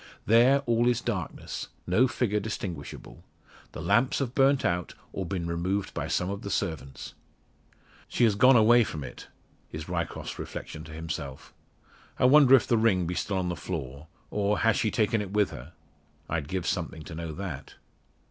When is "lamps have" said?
3.83-4.33